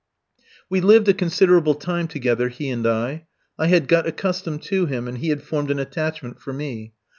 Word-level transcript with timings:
We 0.67 0.81
lived 0.81 1.07
a 1.09 1.13
considerable 1.13 1.75
time 1.75 2.07
together, 2.07 2.49
he 2.49 2.69
and 2.71 2.87
I; 2.87 3.27
I 3.59 3.67
had 3.67 3.87
got 3.87 4.07
accustomed 4.07 4.63
to 4.63 4.87
him, 4.87 5.07
and 5.07 5.19
he 5.19 5.29
had 5.29 5.43
formed 5.43 5.69
an 5.69 5.77
attachment 5.77 6.41
for 6.41 6.53
me. 6.53 6.93